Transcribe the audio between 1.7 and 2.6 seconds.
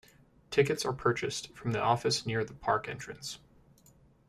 the office near the